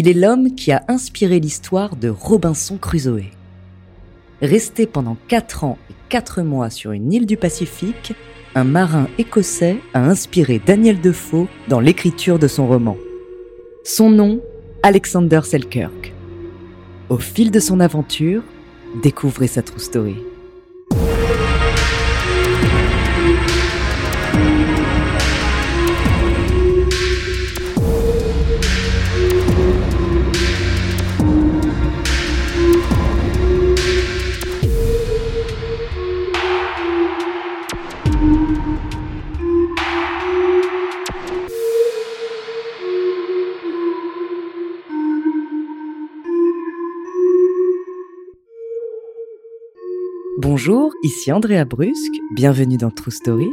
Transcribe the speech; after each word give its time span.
Il 0.00 0.06
est 0.06 0.14
l'homme 0.14 0.54
qui 0.54 0.70
a 0.70 0.84
inspiré 0.86 1.40
l'histoire 1.40 1.96
de 1.96 2.08
Robinson 2.08 2.78
Crusoe. 2.78 3.32
Resté 4.40 4.86
pendant 4.86 5.16
4 5.26 5.64
ans 5.64 5.76
et 5.90 5.94
4 6.08 6.42
mois 6.42 6.70
sur 6.70 6.92
une 6.92 7.12
île 7.12 7.26
du 7.26 7.36
Pacifique, 7.36 8.12
un 8.54 8.62
marin 8.62 9.08
écossais 9.18 9.78
a 9.94 10.04
inspiré 10.04 10.62
Daniel 10.64 11.00
Defoe 11.00 11.48
dans 11.66 11.80
l'écriture 11.80 12.38
de 12.38 12.46
son 12.46 12.68
roman. 12.68 12.96
Son 13.82 14.08
nom, 14.08 14.40
Alexander 14.84 15.40
Selkirk. 15.42 16.14
Au 17.08 17.18
fil 17.18 17.50
de 17.50 17.58
son 17.58 17.80
aventure, 17.80 18.44
découvrez 19.02 19.48
sa 19.48 19.62
true 19.62 19.80
story. 19.80 20.14
Bonjour, 50.60 50.92
ici 51.04 51.30
Andrea 51.30 51.64
Brusque, 51.64 52.18
bienvenue 52.34 52.78
dans 52.78 52.90
True 52.90 53.12
Story. 53.12 53.48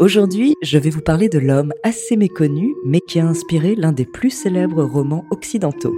Aujourd'hui, 0.00 0.54
je 0.62 0.78
vais 0.78 0.88
vous 0.88 1.02
parler 1.02 1.28
de 1.28 1.38
l'homme 1.38 1.74
assez 1.82 2.16
méconnu, 2.16 2.74
mais 2.86 3.00
qui 3.00 3.20
a 3.20 3.26
inspiré 3.26 3.74
l'un 3.74 3.92
des 3.92 4.06
plus 4.06 4.30
célèbres 4.30 4.84
romans 4.84 5.26
occidentaux. 5.30 5.94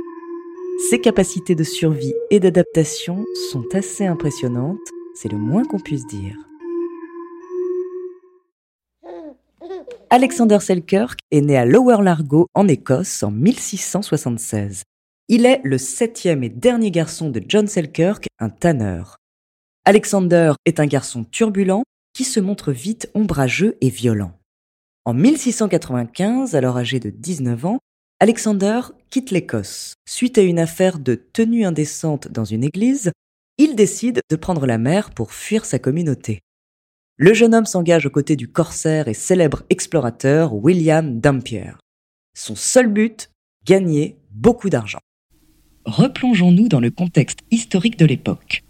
Ses 0.91 1.01
capacités 1.01 1.55
de 1.55 1.63
survie 1.63 2.13
et 2.33 2.41
d'adaptation 2.41 3.25
sont 3.53 3.63
assez 3.73 4.05
impressionnantes, 4.05 4.81
c'est 5.15 5.31
le 5.31 5.39
moins 5.39 5.63
qu'on 5.63 5.79
puisse 5.79 6.09
dire. 6.09 6.35
Alexander 10.11 10.59
Selkirk 10.59 11.21
est 11.31 11.41
né 11.41 11.57
à 11.57 11.65
Lower 11.65 12.03
Largo, 12.03 12.49
en 12.53 12.67
Écosse, 12.67 13.23
en 13.23 13.31
1676. 13.31 14.83
Il 15.29 15.47
est 15.47 15.61
le 15.63 15.79
septième 15.79 16.43
et 16.43 16.49
dernier 16.49 16.91
garçon 16.91 17.31
de 17.31 17.41
John 17.47 17.69
Selkirk, 17.69 18.27
un 18.41 18.49
tanneur. 18.49 19.19
Alexander 19.89 20.55
est 20.65 20.81
un 20.81 20.87
garçon 20.87 21.23
turbulent 21.23 21.85
qui 22.13 22.25
se 22.25 22.41
montre 22.41 22.73
vite 22.73 23.09
ombrageux 23.15 23.79
et 23.81 23.89
violent. 23.89 24.33
En 25.05 25.15
1695, 25.15 26.57
alors 26.57 26.77
âgé 26.77 26.99
de 26.99 27.09
19 27.09 27.67
ans, 27.67 27.79
Alexander 28.19 28.81
quitte 29.11 29.31
l'Écosse. 29.31 29.95
Suite 30.05 30.39
à 30.39 30.43
une 30.43 30.59
affaire 30.59 30.99
de 30.99 31.15
tenue 31.15 31.65
indécente 31.65 32.27
dans 32.27 32.45
une 32.45 32.65
église, 32.65 33.13
il 33.59 33.77
décide 33.77 34.23
de 34.29 34.35
prendre 34.35 34.67
la 34.67 34.77
mer 34.77 35.13
pour 35.13 35.33
fuir 35.33 35.65
sa 35.65 35.79
communauté. 35.79 36.41
Le 37.17 37.33
jeune 37.33 37.55
homme 37.55 37.65
s'engage 37.65 38.07
aux 38.07 38.11
côtés 38.11 38.35
du 38.35 38.49
corsaire 38.49 39.07
et 39.07 39.15
célèbre 39.15 39.63
explorateur 39.71 40.53
William 40.53 41.21
Dampier. 41.21 41.75
Son 42.37 42.57
seul 42.57 42.89
but, 42.89 43.31
gagner 43.65 44.19
beaucoup 44.33 44.69
d'argent. 44.69 44.99
Replongeons-nous 45.85 46.67
dans 46.67 46.81
le 46.81 46.91
contexte 46.91 47.39
historique 47.53 48.01
de 48.01 48.07
l'époque. 48.07 48.65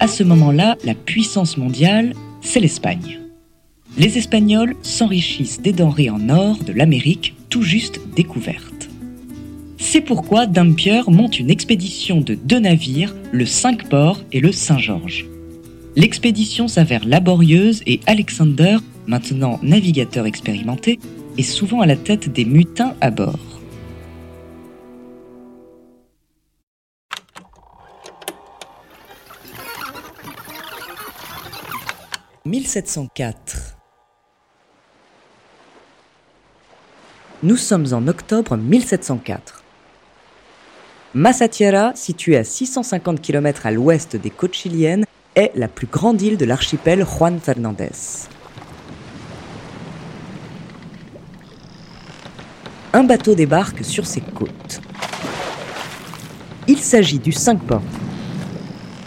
À 0.00 0.08
ce 0.08 0.22
moment-là, 0.22 0.78
la 0.82 0.94
puissance 0.94 1.58
mondiale, 1.58 2.14
c'est 2.40 2.58
l'Espagne. 2.58 3.20
Les 3.98 4.16
Espagnols 4.16 4.74
s'enrichissent 4.82 5.60
des 5.60 5.74
denrées 5.74 6.08
en 6.08 6.30
or 6.30 6.56
de 6.64 6.72
l'Amérique 6.72 7.34
tout 7.50 7.60
juste 7.60 8.00
découvertes. 8.16 8.88
C'est 9.76 10.00
pourquoi 10.00 10.46
Dampier 10.46 11.02
monte 11.08 11.38
une 11.38 11.50
expédition 11.50 12.22
de 12.22 12.34
deux 12.34 12.60
navires, 12.60 13.14
le 13.30 13.44
Cinq-Ports 13.44 14.22
et 14.32 14.40
le 14.40 14.52
Saint-Georges. 14.52 15.26
L'expédition 15.96 16.66
s'avère 16.66 17.04
laborieuse 17.06 17.82
et 17.86 18.00
Alexander, 18.06 18.78
maintenant 19.06 19.58
navigateur 19.62 20.24
expérimenté, 20.24 20.98
est 21.36 21.42
souvent 21.42 21.82
à 21.82 21.86
la 21.86 21.96
tête 21.96 22.32
des 22.32 22.46
mutins 22.46 22.94
à 23.02 23.10
bord. 23.10 23.49
1704. 32.46 33.76
Nous 37.42 37.58
sommes 37.58 37.92
en 37.92 38.08
octobre 38.08 38.56
1704. 38.56 39.62
Massatiera, 41.12 41.92
située 41.94 42.38
à 42.38 42.44
650 42.44 43.20
km 43.20 43.66
à 43.66 43.70
l'ouest 43.70 44.16
des 44.16 44.30
côtes 44.30 44.54
chiliennes, 44.54 45.04
est 45.34 45.52
la 45.54 45.68
plus 45.68 45.86
grande 45.86 46.22
île 46.22 46.38
de 46.38 46.46
l'archipel 46.46 47.04
Juan 47.04 47.38
Fernandez. 47.38 47.90
Un 52.94 53.04
bateau 53.04 53.34
débarque 53.34 53.84
sur 53.84 54.06
ses 54.06 54.22
côtes. 54.22 54.80
Il 56.68 56.78
s'agit 56.78 57.18
du 57.18 57.32
5 57.32 57.62
ports 57.64 57.82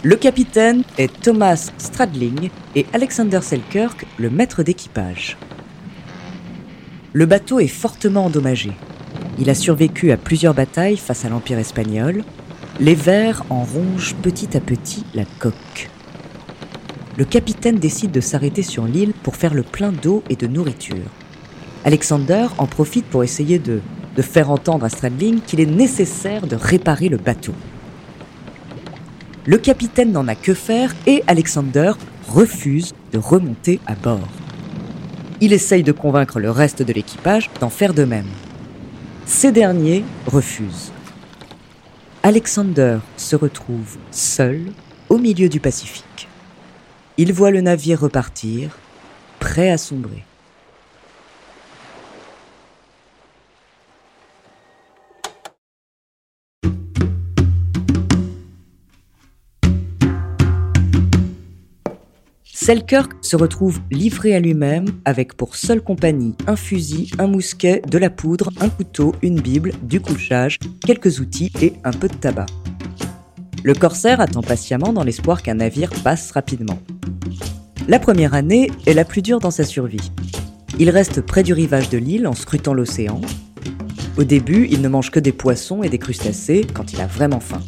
le 0.04 0.16
capitaine 0.16 0.82
est 0.98 1.10
Thomas 1.22 1.72
Stradling 1.78 2.50
et 2.76 2.84
Alexander 2.92 3.40
Selkirk, 3.40 4.04
le 4.18 4.28
maître 4.28 4.62
d'équipage. 4.62 5.38
Le 7.14 7.24
bateau 7.24 7.58
est 7.58 7.68
fortement 7.68 8.26
endommagé. 8.26 8.72
Il 9.38 9.48
a 9.48 9.54
survécu 9.54 10.12
à 10.12 10.18
plusieurs 10.18 10.52
batailles 10.52 10.98
face 10.98 11.24
à 11.24 11.30
l'Empire 11.30 11.58
espagnol. 11.58 12.22
Les 12.80 12.94
vers 12.94 13.44
en 13.48 13.64
rongent 13.64 14.14
petit 14.16 14.54
à 14.54 14.60
petit 14.60 15.04
la 15.14 15.24
coque. 15.38 15.88
Le 17.16 17.24
capitaine 17.24 17.78
décide 17.78 18.10
de 18.10 18.20
s'arrêter 18.20 18.62
sur 18.62 18.84
l'île 18.84 19.14
pour 19.22 19.36
faire 19.36 19.54
le 19.54 19.62
plein 19.62 19.90
d'eau 19.90 20.22
et 20.28 20.36
de 20.36 20.46
nourriture. 20.46 21.08
Alexander 21.86 22.48
en 22.58 22.66
profite 22.66 23.06
pour 23.06 23.24
essayer 23.24 23.58
de, 23.58 23.80
de 24.16 24.22
faire 24.22 24.50
entendre 24.50 24.84
à 24.84 24.90
Stradling 24.90 25.40
qu'il 25.40 25.60
est 25.60 25.66
nécessaire 25.66 26.46
de 26.46 26.56
réparer 26.56 27.08
le 27.08 27.16
bateau. 27.16 27.54
Le 29.46 29.58
capitaine 29.58 30.12
n'en 30.12 30.26
a 30.26 30.34
que 30.34 30.54
faire 30.54 30.94
et 31.06 31.22
Alexander 31.26 31.92
refuse 32.28 32.94
de 33.12 33.18
remonter 33.18 33.78
à 33.86 33.94
bord. 33.94 34.28
Il 35.42 35.52
essaye 35.52 35.82
de 35.82 35.92
convaincre 35.92 36.40
le 36.40 36.50
reste 36.50 36.82
de 36.82 36.92
l'équipage 36.94 37.50
d'en 37.60 37.68
faire 37.68 37.92
de 37.92 38.04
même. 38.04 38.28
Ces 39.26 39.52
derniers 39.52 40.02
refusent. 40.26 40.92
Alexander 42.22 42.98
se 43.18 43.36
retrouve 43.36 43.98
seul 44.10 44.62
au 45.10 45.18
milieu 45.18 45.50
du 45.50 45.60
Pacifique. 45.60 46.26
Il 47.18 47.34
voit 47.34 47.50
le 47.50 47.60
navire 47.60 48.00
repartir, 48.00 48.78
prêt 49.40 49.70
à 49.70 49.76
sombrer. 49.76 50.24
Selkirk 62.64 63.12
se 63.20 63.36
retrouve 63.36 63.78
livré 63.90 64.34
à 64.34 64.40
lui-même 64.40 64.86
avec 65.04 65.34
pour 65.34 65.54
seule 65.54 65.82
compagnie 65.82 66.34
un 66.46 66.56
fusil, 66.56 67.10
un 67.18 67.26
mousquet, 67.26 67.82
de 67.86 67.98
la 67.98 68.08
poudre, 68.08 68.48
un 68.58 68.70
couteau, 68.70 69.14
une 69.20 69.38
bible, 69.38 69.72
du 69.82 70.00
couchage, 70.00 70.58
quelques 70.80 71.20
outils 71.20 71.52
et 71.60 71.74
un 71.84 71.90
peu 71.90 72.08
de 72.08 72.14
tabac. 72.14 72.46
Le 73.64 73.74
corsaire 73.74 74.22
attend 74.22 74.40
patiemment 74.40 74.94
dans 74.94 75.04
l'espoir 75.04 75.42
qu'un 75.42 75.56
navire 75.56 75.90
passe 76.02 76.30
rapidement. 76.30 76.78
La 77.86 77.98
première 77.98 78.32
année 78.32 78.70
est 78.86 78.94
la 78.94 79.04
plus 79.04 79.20
dure 79.20 79.40
dans 79.40 79.50
sa 79.50 79.64
survie. 79.64 80.10
Il 80.78 80.88
reste 80.88 81.20
près 81.20 81.42
du 81.42 81.52
rivage 81.52 81.90
de 81.90 81.98
l'île 81.98 82.26
en 82.26 82.32
scrutant 82.32 82.72
l'océan. 82.72 83.20
Au 84.16 84.24
début, 84.24 84.68
il 84.70 84.80
ne 84.80 84.88
mange 84.88 85.10
que 85.10 85.20
des 85.20 85.32
poissons 85.32 85.82
et 85.82 85.90
des 85.90 85.98
crustacés 85.98 86.66
quand 86.72 86.94
il 86.94 87.02
a 87.02 87.06
vraiment 87.06 87.40
faim. 87.40 87.60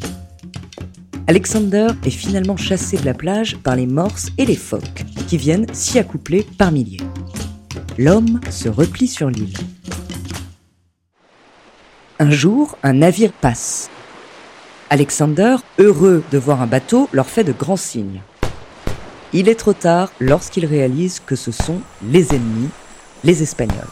Alexander 1.29 1.87
est 2.05 2.09
finalement 2.09 2.55
chassé 2.55 2.95
de 2.95 3.05
la 3.05 3.13
plage 3.13 3.57
par 3.57 3.75
les 3.75 3.85
morses 3.85 4.29
et 4.37 4.45
les 4.45 4.55
phoques, 4.55 5.03
qui 5.27 5.35
viennent 5.35 5.67
s'y 5.73 5.99
accoupler 5.99 6.47
par 6.57 6.71
milliers. 6.71 7.03
L'homme 7.97 8.39
se 8.49 8.69
replie 8.69 9.09
sur 9.09 9.29
l'île. 9.29 9.57
Un 12.19 12.31
jour, 12.31 12.77
un 12.81 12.93
navire 12.93 13.33
passe. 13.33 13.89
Alexander, 14.89 15.57
heureux 15.79 16.23
de 16.31 16.37
voir 16.37 16.61
un 16.61 16.67
bateau, 16.67 17.09
leur 17.11 17.27
fait 17.27 17.43
de 17.43 17.51
grands 17.51 17.75
signes. 17.75 18.21
Il 19.33 19.49
est 19.49 19.55
trop 19.55 19.73
tard 19.73 20.13
lorsqu'il 20.21 20.65
réalise 20.65 21.19
que 21.19 21.35
ce 21.35 21.51
sont 21.51 21.81
les 22.09 22.33
ennemis, 22.33 22.69
les 23.25 23.43
Espagnols. 23.43 23.83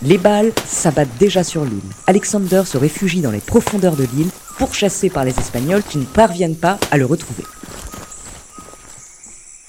Les 0.00 0.16
balles 0.16 0.52
s'abattent 0.64 1.18
déjà 1.18 1.44
sur 1.44 1.64
l'île. 1.64 1.82
Alexander 2.06 2.62
se 2.64 2.78
réfugie 2.78 3.20
dans 3.20 3.30
les 3.30 3.40
profondeurs 3.40 3.96
de 3.96 4.04
l'île, 4.04 4.30
pourchassé 4.58 5.10
par 5.10 5.24
les 5.24 5.38
Espagnols 5.38 5.82
qui 5.82 5.98
ne 5.98 6.04
parviennent 6.04 6.56
pas 6.56 6.78
à 6.90 6.98
le 6.98 7.06
retrouver. 7.06 7.44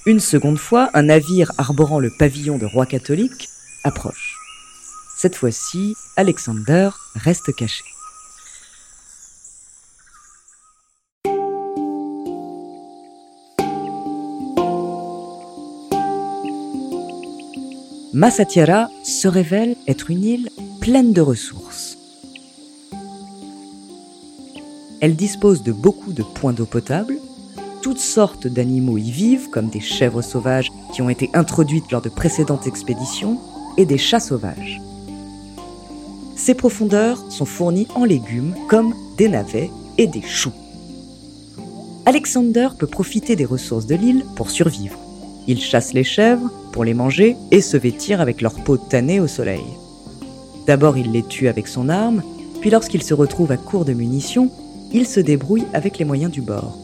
Une 0.06 0.20
seconde 0.20 0.58
fois, 0.58 0.90
un 0.94 1.04
navire 1.04 1.52
arborant 1.58 2.00
le 2.00 2.10
pavillon 2.18 2.58
de 2.58 2.66
roi 2.66 2.86
catholique 2.86 3.50
approche. 3.84 4.38
Cette 5.18 5.36
fois-ci, 5.36 5.96
Alexander 6.16 6.90
reste 7.16 7.54
caché. 7.56 7.84
Massatiera 18.14 18.90
se 19.04 19.28
révèle 19.28 19.76
être 19.88 20.10
une 20.10 20.24
île 20.24 20.50
pleine 20.82 21.14
de 21.14 21.22
ressources. 21.22 21.87
Elle 25.00 25.16
dispose 25.16 25.62
de 25.62 25.72
beaucoup 25.72 26.12
de 26.12 26.24
points 26.24 26.54
d'eau 26.54 26.66
potable, 26.66 27.18
toutes 27.82 28.00
sortes 28.00 28.48
d'animaux 28.48 28.98
y 28.98 29.12
vivent, 29.12 29.50
comme 29.50 29.70
des 29.70 29.80
chèvres 29.80 30.24
sauvages 30.24 30.72
qui 30.94 31.02
ont 31.02 31.10
été 31.10 31.30
introduites 31.34 31.92
lors 31.92 32.02
de 32.02 32.10
précédentes 32.10 32.68
expéditions, 32.68 33.40
et 33.78 33.86
des 33.86 34.00
chats 34.00 34.20
sauvages. 34.20 34.82
Ces 36.36 36.56
profondeurs 36.56 37.32
sont 37.32 37.46
fournies 37.46 37.88
en 37.96 38.06
légumes 38.06 38.56
comme 38.68 38.94
des 39.18 39.30
navets 39.30 39.70
et 40.00 40.08
des 40.08 40.22
choux. 40.22 40.54
Alexander 42.06 42.70
peut 42.78 42.88
profiter 42.88 43.36
des 43.36 43.46
ressources 43.46 43.86
de 43.86 43.96
l'île 43.96 44.26
pour 44.36 44.50
survivre. 44.50 44.98
Il 45.48 45.62
chasse 45.62 45.94
les 45.94 46.04
chèvres 46.04 46.50
pour 46.72 46.84
les 46.84 46.94
manger 46.94 47.36
et 47.52 47.62
se 47.62 47.78
vêtir 47.78 48.20
avec 48.20 48.42
leur 48.42 48.54
peau 48.54 48.78
tannée 48.78 49.20
au 49.20 49.28
soleil. 49.28 49.64
D'abord, 50.66 50.98
il 50.98 51.12
les 51.12 51.24
tue 51.24 51.48
avec 51.48 51.68
son 51.68 51.88
arme, 51.88 52.24
puis 52.62 52.70
lorsqu'il 52.70 53.04
se 53.04 53.14
retrouve 53.14 53.52
à 53.52 53.58
court 53.58 53.86
de 53.86 53.94
munitions, 53.94 54.52
il 54.92 55.06
se 55.06 55.20
débrouille 55.20 55.66
avec 55.74 55.98
les 55.98 56.06
moyens 56.06 56.32
du 56.32 56.42
bord. 56.42 56.78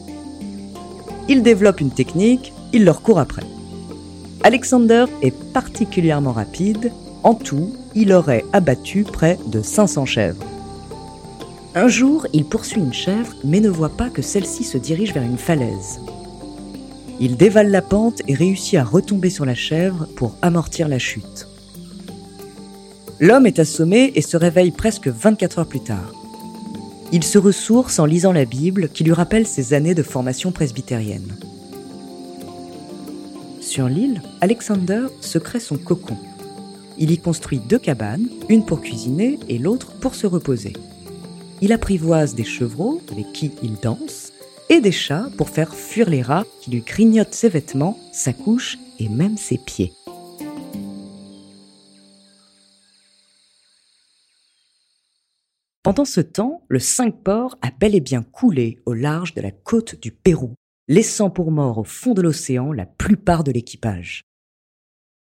Il 1.28 1.42
développe 1.42 1.80
une 1.80 1.90
technique, 1.90 2.52
il 2.72 2.84
leur 2.84 3.02
court 3.02 3.18
après. 3.18 3.44
Alexander 4.42 5.06
est 5.22 5.34
particulièrement 5.52 6.32
rapide. 6.32 6.92
En 7.22 7.34
tout, 7.34 7.74
il 7.94 8.12
aurait 8.12 8.44
abattu 8.52 9.04
près 9.04 9.38
de 9.46 9.62
500 9.62 10.04
chèvres. 10.04 10.44
Un 11.74 11.88
jour, 11.88 12.26
il 12.32 12.44
poursuit 12.44 12.80
une 12.80 12.92
chèvre, 12.92 13.34
mais 13.42 13.60
ne 13.60 13.70
voit 13.70 13.96
pas 13.96 14.10
que 14.10 14.22
celle-ci 14.22 14.64
se 14.64 14.78
dirige 14.78 15.14
vers 15.14 15.22
une 15.22 15.38
falaise. 15.38 15.98
Il 17.20 17.36
dévale 17.36 17.70
la 17.70 17.82
pente 17.82 18.22
et 18.28 18.34
réussit 18.34 18.78
à 18.78 18.84
retomber 18.84 19.30
sur 19.30 19.44
la 19.44 19.54
chèvre 19.54 20.06
pour 20.16 20.36
amortir 20.42 20.88
la 20.88 20.98
chute. 20.98 21.48
L'homme 23.18 23.46
est 23.46 23.60
assommé 23.60 24.12
et 24.14 24.22
se 24.22 24.36
réveille 24.36 24.72
presque 24.72 25.08
24 25.08 25.60
heures 25.60 25.66
plus 25.66 25.80
tard. 25.80 26.23
Il 27.12 27.22
se 27.22 27.38
ressource 27.38 27.98
en 27.98 28.06
lisant 28.06 28.32
la 28.32 28.44
Bible 28.44 28.88
qui 28.88 29.04
lui 29.04 29.12
rappelle 29.12 29.46
ses 29.46 29.74
années 29.74 29.94
de 29.94 30.02
formation 30.02 30.52
presbytérienne. 30.52 31.36
Sur 33.60 33.88
l'île, 33.88 34.22
Alexander 34.40 35.06
se 35.20 35.38
crée 35.38 35.60
son 35.60 35.76
cocon. 35.76 36.16
Il 36.98 37.10
y 37.10 37.18
construit 37.18 37.58
deux 37.58 37.78
cabanes, 37.78 38.28
une 38.48 38.64
pour 38.64 38.80
cuisiner 38.80 39.38
et 39.48 39.58
l'autre 39.58 39.92
pour 40.00 40.14
se 40.14 40.26
reposer. 40.26 40.74
Il 41.60 41.72
apprivoise 41.72 42.34
des 42.34 42.44
chevreaux 42.44 43.00
avec 43.10 43.32
qui 43.32 43.50
il 43.62 43.74
danse 43.80 44.32
et 44.68 44.80
des 44.80 44.92
chats 44.92 45.28
pour 45.36 45.48
faire 45.48 45.74
fuir 45.74 46.08
les 46.08 46.22
rats 46.22 46.44
qui 46.60 46.70
lui 46.70 46.80
grignotent 46.80 47.34
ses 47.34 47.48
vêtements, 47.48 47.98
sa 48.12 48.32
couche 48.32 48.78
et 48.98 49.08
même 49.08 49.36
ses 49.36 49.58
pieds. 49.58 49.92
Pendant 55.84 56.06
ce 56.06 56.22
temps, 56.22 56.62
le 56.70 56.78
Cinq-Ports 56.78 57.58
a 57.60 57.70
bel 57.70 57.94
et 57.94 58.00
bien 58.00 58.22
coulé 58.22 58.78
au 58.86 58.94
large 58.94 59.34
de 59.34 59.42
la 59.42 59.50
côte 59.50 60.00
du 60.00 60.12
Pérou, 60.12 60.54
laissant 60.88 61.28
pour 61.28 61.50
mort 61.50 61.76
au 61.76 61.84
fond 61.84 62.14
de 62.14 62.22
l'océan 62.22 62.72
la 62.72 62.86
plupart 62.86 63.44
de 63.44 63.52
l'équipage. 63.52 64.22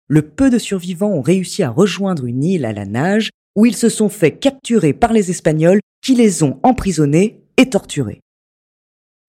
Le 0.08 0.22
peu 0.22 0.52
de 0.52 0.60
survivants 0.60 1.10
ont 1.10 1.24
réussi 1.24 1.64
à 1.64 1.72
rejoindre 1.72 2.28
une 2.28 2.44
île 2.44 2.66
à 2.66 2.74
la 2.74 2.86
nage 2.86 3.32
où 3.56 3.66
ils 3.66 3.76
se 3.76 3.90
sont 3.90 4.08
fait 4.08 4.38
capturer 4.38 4.94
par 4.94 5.14
les 5.14 5.32
Espagnols 5.32 5.80
qui 6.04 6.14
les 6.14 6.44
ont 6.44 6.60
emprisonnés 6.62 7.42
et 7.58 7.68
torturés. 7.68 8.22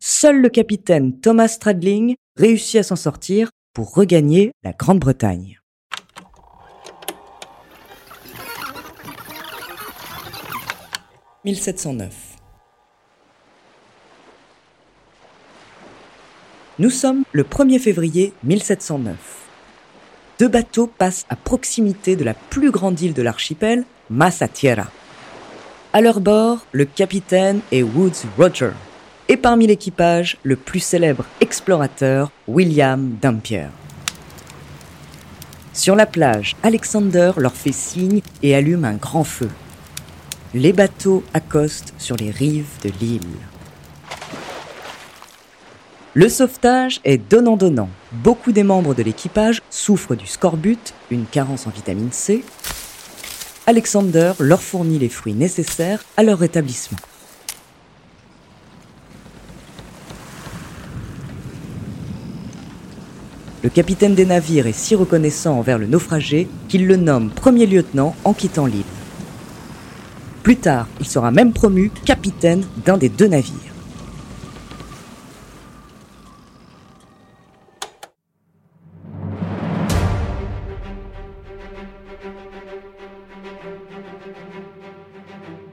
Seul 0.00 0.38
le 0.42 0.50
capitaine 0.50 1.18
Thomas 1.18 1.48
Stradling 1.48 2.14
réussit 2.36 2.80
à 2.80 2.82
s'en 2.82 2.96
sortir 2.96 3.48
pour 3.72 3.94
regagner 3.94 4.52
la 4.62 4.72
Grande-Bretagne. 4.72 5.60
«1709. 11.44 12.36
Nous 16.78 16.90
sommes 16.90 17.24
le 17.32 17.42
1er 17.42 17.80
février 17.80 18.32
1709. 18.44 19.16
Deux 20.38 20.46
bateaux 20.46 20.86
passent 20.86 21.26
à 21.30 21.34
proximité 21.34 22.14
de 22.14 22.22
la 22.22 22.34
plus 22.34 22.70
grande 22.70 23.00
île 23.00 23.12
de 23.12 23.22
l'archipel, 23.22 23.84
Massa 24.08 24.46
Tierra. 24.46 24.86
À 25.92 26.00
leur 26.00 26.20
bord, 26.20 26.64
le 26.70 26.84
capitaine 26.84 27.60
est 27.72 27.82
Woods 27.82 28.24
Roger, 28.38 28.70
et 29.28 29.36
parmi 29.36 29.66
l'équipage, 29.66 30.38
le 30.44 30.54
plus 30.54 30.78
célèbre 30.78 31.24
explorateur, 31.40 32.30
William 32.46 33.16
Dampier. 33.20 33.66
Sur 35.72 35.96
la 35.96 36.06
plage, 36.06 36.54
Alexander 36.62 37.32
leur 37.36 37.54
fait 37.54 37.72
signe 37.72 38.20
et 38.44 38.54
allume 38.54 38.84
un 38.84 38.94
grand 38.94 39.24
feu. 39.24 39.48
Les 40.54 40.74
bateaux 40.74 41.24
accostent 41.32 41.94
sur 41.96 42.14
les 42.16 42.30
rives 42.30 42.66
de 42.84 42.90
l'île. 43.00 43.22
Le 46.12 46.28
sauvetage 46.28 47.00
est 47.04 47.16
donnant-donnant. 47.16 47.88
Beaucoup 48.12 48.52
des 48.52 48.62
membres 48.62 48.94
de 48.94 49.02
l'équipage 49.02 49.62
souffrent 49.70 50.14
du 50.14 50.26
scorbut, 50.26 50.92
une 51.10 51.24
carence 51.24 51.66
en 51.66 51.70
vitamine 51.70 52.12
C. 52.12 52.44
Alexander 53.66 54.34
leur 54.40 54.60
fournit 54.60 54.98
les 54.98 55.08
fruits 55.08 55.32
nécessaires 55.32 56.04
à 56.18 56.22
leur 56.22 56.38
rétablissement. 56.38 56.98
Le 63.62 63.70
capitaine 63.70 64.14
des 64.14 64.26
navires 64.26 64.66
est 64.66 64.76
si 64.76 64.94
reconnaissant 64.94 65.58
envers 65.58 65.78
le 65.78 65.86
naufragé 65.86 66.46
qu'il 66.68 66.86
le 66.86 66.96
nomme 66.96 67.30
premier 67.30 67.64
lieutenant 67.64 68.14
en 68.24 68.34
quittant 68.34 68.66
l'île. 68.66 68.84
Plus 70.42 70.56
tard, 70.56 70.88
il 70.98 71.06
sera 71.06 71.30
même 71.30 71.52
promu 71.52 71.90
capitaine 72.04 72.64
d'un 72.84 72.96
des 72.96 73.08
deux 73.08 73.28
navires. 73.28 73.54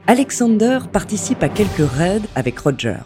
Alexander 0.06 0.80
participe 0.92 1.42
à 1.42 1.48
quelques 1.48 1.88
raids 1.92 2.20
avec 2.34 2.58
Roger. 2.58 2.98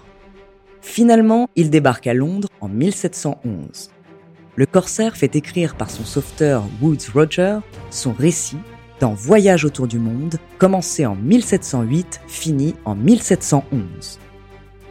Finalement, 0.81 1.49
il 1.57 1.71
débarque 1.71 2.07
à 2.07 2.15
Londres 2.15 2.49
en 2.61 2.69
1711. 2.69 3.91
Le 4.57 4.67
corsaire 4.67 5.17
fait 5.17 5.35
écrire 5.35 5.75
par 5.75 5.91
son 5.91 6.05
sauveteur 6.05 6.65
Woods 6.81 7.11
Roger 7.13 7.59
son 7.91 8.13
récit 8.13 8.59
dans 9.01 9.15
Voyage 9.15 9.65
autour 9.65 9.87
du 9.87 9.99
monde, 9.99 10.37
commencé 10.59 11.05
en 11.07 11.15
1708, 11.15 12.21
fini 12.27 12.75
en 12.85 12.95
1711. 12.95 14.21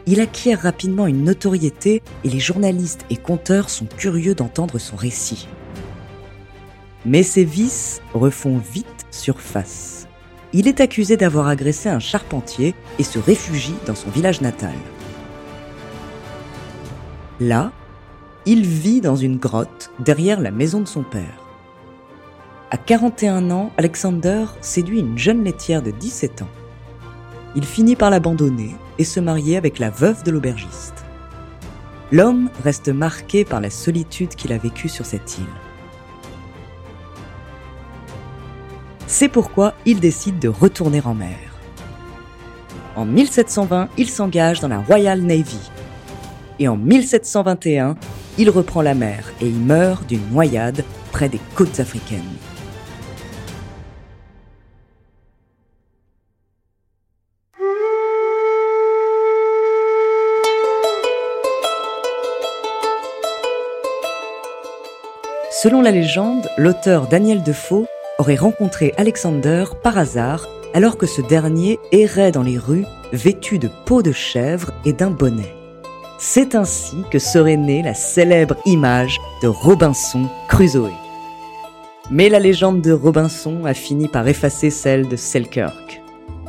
Il 0.06 0.20
acquiert 0.20 0.60
rapidement 0.60 1.06
une 1.06 1.24
notoriété 1.24 2.02
et 2.24 2.28
les 2.28 2.38
journalistes 2.38 3.06
et 3.08 3.16
conteurs 3.16 3.70
sont 3.70 3.86
curieux 3.86 4.34
d'entendre 4.34 4.78
son 4.78 4.96
récit. 4.96 5.48
Mais 7.06 7.22
ses 7.22 7.44
vices 7.44 8.02
refont 8.12 8.58
vite 8.58 9.06
surface. 9.10 10.06
Il 10.52 10.68
est 10.68 10.80
accusé 10.80 11.16
d'avoir 11.16 11.48
agressé 11.48 11.88
un 11.88 11.98
charpentier 11.98 12.74
et 12.98 13.02
se 13.02 13.18
réfugie 13.18 13.74
dans 13.86 13.94
son 13.94 14.10
village 14.10 14.40
natal. 14.40 14.74
Là, 17.40 17.72
il 18.46 18.66
vit 18.66 19.00
dans 19.00 19.16
une 19.16 19.38
grotte 19.38 19.90
derrière 19.98 20.40
la 20.40 20.50
maison 20.50 20.80
de 20.80 20.88
son 20.88 21.02
père. 21.02 21.43
À 22.70 22.76
41 22.76 23.50
ans, 23.50 23.70
Alexander 23.76 24.46
séduit 24.60 25.00
une 25.00 25.18
jeune 25.18 25.44
laitière 25.44 25.82
de 25.82 25.90
17 25.90 26.42
ans. 26.42 26.48
Il 27.54 27.64
finit 27.64 27.94
par 27.94 28.10
l'abandonner 28.10 28.74
et 28.98 29.04
se 29.04 29.20
marier 29.20 29.56
avec 29.56 29.78
la 29.78 29.90
veuve 29.90 30.24
de 30.24 30.30
l'aubergiste. 30.30 31.04
L'homme 32.10 32.50
reste 32.64 32.88
marqué 32.88 33.44
par 33.44 33.60
la 33.60 33.70
solitude 33.70 34.34
qu'il 34.34 34.52
a 34.52 34.58
vécue 34.58 34.88
sur 34.88 35.06
cette 35.06 35.38
île. 35.38 35.44
C'est 39.06 39.28
pourquoi 39.28 39.74
il 39.86 40.00
décide 40.00 40.38
de 40.38 40.48
retourner 40.48 41.02
en 41.04 41.14
mer. 41.14 41.38
En 42.96 43.04
1720, 43.04 43.88
il 43.98 44.08
s'engage 44.08 44.60
dans 44.60 44.68
la 44.68 44.78
Royal 44.80 45.20
Navy. 45.20 45.70
Et 46.58 46.68
en 46.68 46.76
1721, 46.76 47.96
il 48.38 48.50
reprend 48.50 48.82
la 48.82 48.94
mer 48.94 49.32
et 49.40 49.48
il 49.48 49.58
meurt 49.58 50.06
d'une 50.08 50.28
noyade 50.30 50.84
près 51.12 51.28
des 51.28 51.40
côtes 51.54 51.78
africaines. 51.78 52.22
Selon 65.64 65.80
la 65.80 65.92
légende, 65.92 66.50
l'auteur 66.58 67.06
Daniel 67.08 67.42
Defoe 67.42 67.86
aurait 68.18 68.36
rencontré 68.36 68.92
Alexander 68.98 69.64
par 69.82 69.96
hasard 69.96 70.46
alors 70.74 70.98
que 70.98 71.06
ce 71.06 71.22
dernier 71.22 71.78
errait 71.90 72.32
dans 72.32 72.42
les 72.42 72.58
rues 72.58 72.84
vêtu 73.14 73.58
de 73.58 73.70
peau 73.86 74.02
de 74.02 74.12
chèvre 74.12 74.72
et 74.84 74.92
d'un 74.92 75.10
bonnet. 75.10 75.54
C'est 76.18 76.54
ainsi 76.54 76.96
que 77.10 77.18
serait 77.18 77.56
née 77.56 77.82
la 77.82 77.94
célèbre 77.94 78.56
image 78.66 79.18
de 79.42 79.48
Robinson 79.48 80.28
Crusoe. 80.48 80.92
Mais 82.10 82.28
la 82.28 82.40
légende 82.40 82.82
de 82.82 82.92
Robinson 82.92 83.64
a 83.64 83.72
fini 83.72 84.08
par 84.08 84.28
effacer 84.28 84.68
celle 84.68 85.08
de 85.08 85.16
Selkirk. 85.16 86.02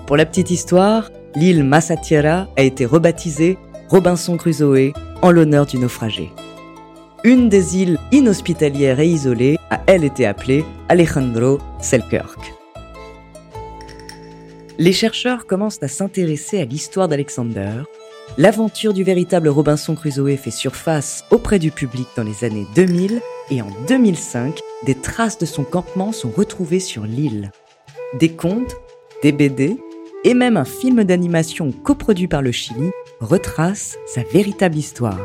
Pour 0.07 0.17
la 0.17 0.25
petite 0.25 0.51
histoire, 0.51 1.09
l'île 1.35 1.63
Massatiera 1.63 2.47
a 2.57 2.63
été 2.63 2.85
rebaptisée 2.85 3.57
Robinson 3.87 4.35
Crusoe 4.35 4.91
en 5.21 5.31
l'honneur 5.31 5.65
du 5.65 5.77
naufragé. 5.77 6.33
Une 7.25 7.49
des 7.49 7.77
îles 7.77 7.97
inhospitalières 8.11 8.99
et 8.99 9.07
isolées 9.07 9.57
a 9.71 9.81
elle 9.87 10.03
été 10.03 10.27
appelée 10.27 10.63
Alejandro 10.89 11.57
Selkirk. 11.81 12.53
Les 14.77 14.93
chercheurs 14.93 15.47
commencent 15.47 15.81
à 15.81 15.87
s'intéresser 15.87 16.61
à 16.61 16.65
l'histoire 16.65 17.07
d'Alexander. 17.07 17.81
L'aventure 18.37 18.93
du 18.93 19.03
véritable 19.03 19.47
Robinson 19.47 19.95
Crusoe 19.95 20.37
fait 20.37 20.51
surface 20.51 21.25
auprès 21.31 21.57
du 21.57 21.71
public 21.71 22.05
dans 22.15 22.21
les 22.21 22.43
années 22.43 22.67
2000 22.75 23.19
et 23.49 23.63
en 23.63 23.71
2005, 23.87 24.59
des 24.85 24.93
traces 24.93 25.39
de 25.39 25.47
son 25.47 25.63
campement 25.63 26.11
sont 26.11 26.29
retrouvées 26.29 26.79
sur 26.79 27.05
l'île. 27.05 27.49
Des 28.19 28.33
contes, 28.33 28.75
des 29.23 29.31
BD 29.31 29.79
et 30.25 30.35
même 30.35 30.57
un 30.57 30.65
film 30.65 31.03
d'animation 31.03 31.71
coproduit 31.71 32.27
par 32.27 32.43
le 32.43 32.51
Chili 32.51 32.91
retrace 33.19 33.97
sa 34.05 34.21
véritable 34.21 34.77
histoire. 34.77 35.17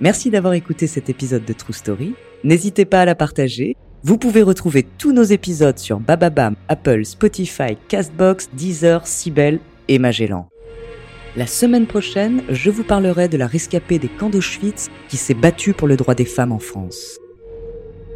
Merci 0.00 0.30
d'avoir 0.30 0.54
écouté 0.54 0.86
cet 0.86 1.10
épisode 1.10 1.44
de 1.44 1.52
True 1.52 1.74
Story. 1.74 2.14
N'hésitez 2.42 2.86
pas 2.86 3.02
à 3.02 3.04
la 3.04 3.14
partager. 3.14 3.76
Vous 4.02 4.16
pouvez 4.16 4.42
retrouver 4.42 4.86
tous 4.96 5.12
nos 5.12 5.22
épisodes 5.22 5.78
sur 5.78 6.00
Bababam, 6.00 6.56
Apple, 6.68 7.04
Spotify, 7.04 7.76
Castbox, 7.88 8.48
Deezer, 8.54 9.06
Sibel 9.06 9.60
et 9.88 9.98
Magellan. 9.98 10.48
La 11.36 11.46
semaine 11.46 11.86
prochaine, 11.86 12.42
je 12.48 12.70
vous 12.70 12.82
parlerai 12.82 13.28
de 13.28 13.36
la 13.36 13.46
rescapée 13.46 13.98
des 13.98 14.08
camps 14.08 14.30
d'Auschwitz 14.30 14.88
qui 15.10 15.18
s'est 15.18 15.34
battue 15.34 15.74
pour 15.74 15.86
le 15.86 15.98
droit 15.98 16.14
des 16.14 16.24
femmes 16.24 16.52
en 16.52 16.58
France. 16.58 17.18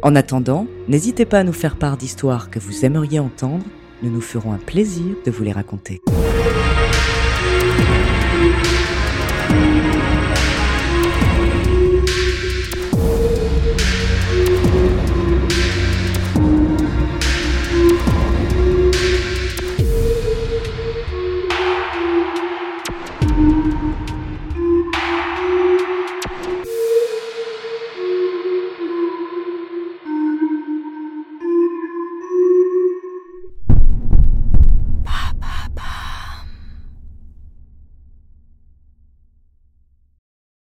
En 0.01 0.15
attendant, 0.15 0.65
n'hésitez 0.87 1.25
pas 1.25 1.39
à 1.39 1.43
nous 1.43 1.53
faire 1.53 1.77
part 1.77 1.97
d'histoires 1.97 2.49
que 2.49 2.57
vous 2.57 2.83
aimeriez 2.83 3.19
entendre, 3.19 3.65
nous 4.01 4.09
nous 4.09 4.21
ferons 4.21 4.53
un 4.53 4.57
plaisir 4.57 5.15
de 5.23 5.29
vous 5.29 5.43
les 5.43 5.51
raconter. 5.51 6.01